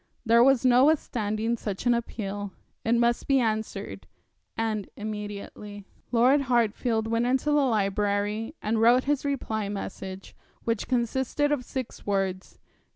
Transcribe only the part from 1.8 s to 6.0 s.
an appeal. It must be answered, and immediately.